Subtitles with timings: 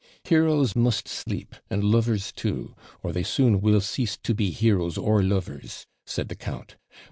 [0.23, 5.21] 'Heroes must sleep, and lovers too; or they soon will cease to be heroes or
[5.21, 6.75] lovers!' said the count.